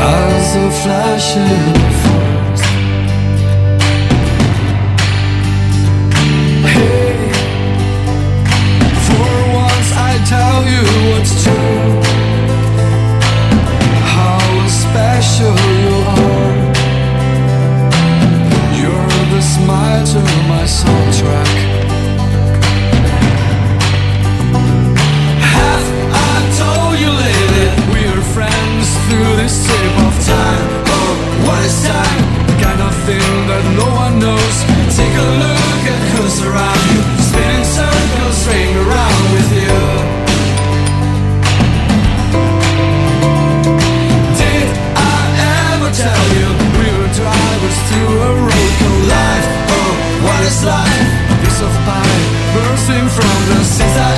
[0.00, 2.27] as a flash of.
[20.12, 21.52] To my soundtrack.
[25.52, 25.86] Have
[26.16, 30.64] I told you lately we're friends through this tape of time?
[30.88, 31.12] Oh,
[31.44, 32.20] what is time?
[32.48, 34.56] The kind of thing that no one knows.
[34.96, 40.07] Take a look at who's around you, spinning circles, ring around with you.
[50.48, 50.88] Called life?
[50.88, 51.30] Oh, what is life?
[51.30, 52.24] A piece of pie
[52.54, 54.17] bursting from the seeds